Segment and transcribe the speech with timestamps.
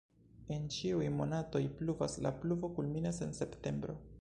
[0.53, 3.97] En ĉiuj monatoj pluvas, la pluvo kulminas en septembro.